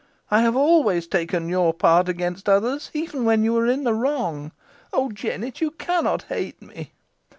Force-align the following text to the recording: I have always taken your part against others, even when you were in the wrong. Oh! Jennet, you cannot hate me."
I 0.31 0.41
have 0.41 0.55
always 0.55 1.05
taken 1.05 1.47
your 1.47 1.75
part 1.75 2.09
against 2.09 2.49
others, 2.49 2.89
even 2.91 3.23
when 3.23 3.43
you 3.43 3.53
were 3.53 3.67
in 3.67 3.83
the 3.83 3.93
wrong. 3.93 4.51
Oh! 4.91 5.11
Jennet, 5.11 5.61
you 5.61 5.69
cannot 5.69 6.23
hate 6.23 6.59
me." 6.59 6.93